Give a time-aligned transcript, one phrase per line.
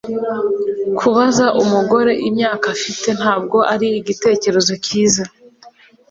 [0.99, 5.23] Kubaza umugore imyaka afite ntabwo ari igitekerezo cyiza